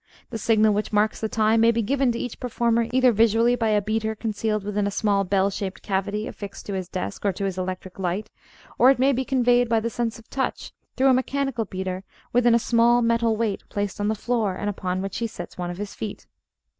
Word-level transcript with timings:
The 0.31 0.39
signal 0.39 0.73
which 0.73 0.91
marks 0.91 1.21
the 1.21 1.29
time 1.29 1.61
may 1.61 1.69
be 1.69 1.83
given 1.83 2.11
to 2.11 2.17
each 2.17 2.39
performer, 2.39 2.87
either 2.91 3.11
visually 3.11 3.53
by 3.53 3.69
a 3.69 3.83
beater 3.83 4.15
concealed 4.15 4.63
within 4.63 4.87
a 4.87 4.89
small 4.89 5.23
bell 5.23 5.51
shaped 5.51 5.83
cavity 5.83 6.25
affixed 6.25 6.65
to 6.65 6.73
his 6.73 6.89
desk 6.89 7.23
or 7.23 7.31
to 7.33 7.45
his 7.45 7.55
electric 7.55 7.99
light; 7.99 8.31
or 8.79 8.89
it 8.89 8.97
may 8.97 9.11
be 9.11 9.23
conveyed 9.23 9.69
by 9.69 9.79
the 9.79 9.91
sense 9.91 10.17
of 10.17 10.27
touch 10.31 10.73
through 10.97 11.09
a 11.09 11.13
mechanical 11.13 11.65
beater 11.65 12.03
within 12.33 12.55
a 12.55 12.57
small 12.57 13.03
metal 13.03 13.37
weight 13.37 13.61
placed 13.69 13.99
on 13.99 14.07
the 14.07 14.15
floor 14.15 14.55
and 14.55 14.71
upon 14.71 15.03
which 15.03 15.19
he 15.19 15.27
sets 15.27 15.55
one 15.55 15.69
of 15.69 15.77
his 15.77 15.93
feet. 15.93 16.25